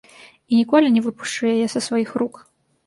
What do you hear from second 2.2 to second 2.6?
рук.